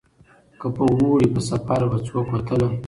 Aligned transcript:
که 0.59 0.67
په 0.75 0.83
اوړي 0.91 1.27
په 1.33 1.39
سفر 1.49 1.81
به 1.91 1.97
څوک 2.07 2.25
وتله 2.29 2.67